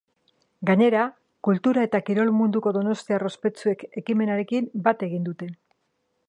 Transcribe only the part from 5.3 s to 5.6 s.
dute.